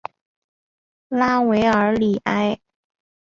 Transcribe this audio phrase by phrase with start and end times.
[1.09, 2.59] 拉韦尔里埃。